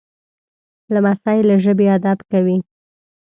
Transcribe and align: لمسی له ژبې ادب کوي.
لمسی 0.93 1.39
له 1.47 1.55
ژبې 1.63 1.85
ادب 1.97 2.19
کوي. 2.31 2.57